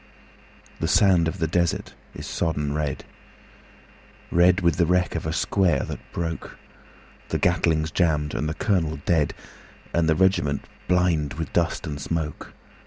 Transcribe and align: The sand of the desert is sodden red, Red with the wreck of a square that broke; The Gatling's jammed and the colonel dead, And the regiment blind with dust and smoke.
The 0.79 0.87
sand 0.87 1.27
of 1.27 1.37
the 1.37 1.45
desert 1.45 1.93
is 2.15 2.25
sodden 2.25 2.73
red, 2.73 3.05
Red 4.31 4.61
with 4.61 4.77
the 4.77 4.87
wreck 4.87 5.13
of 5.13 5.27
a 5.27 5.31
square 5.31 5.81
that 5.81 5.99
broke; 6.11 6.57
The 7.29 7.37
Gatling's 7.37 7.91
jammed 7.91 8.33
and 8.33 8.49
the 8.49 8.55
colonel 8.55 8.97
dead, 9.05 9.35
And 9.93 10.09
the 10.09 10.15
regiment 10.15 10.65
blind 10.87 11.33
with 11.35 11.53
dust 11.53 11.85
and 11.85 12.01
smoke. 12.01 12.51